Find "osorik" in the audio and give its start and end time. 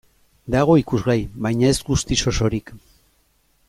2.35-2.77